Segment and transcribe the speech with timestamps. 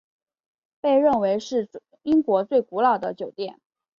[0.79, 1.69] 被认为是
[2.01, 3.59] 英国最古老的酒店。